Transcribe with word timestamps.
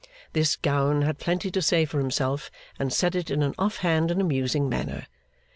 This 0.33 0.55
Gowan 0.55 1.03
had 1.03 1.19
plenty 1.19 1.51
to 1.51 1.61
say 1.61 1.85
for 1.85 1.99
himself, 1.99 2.49
and 2.79 2.91
said 2.91 3.13
it 3.15 3.29
in 3.29 3.43
an 3.43 3.53
off 3.59 3.77
hand 3.85 4.09
and 4.09 4.19
amusing 4.19 4.67
manner. 4.67 5.05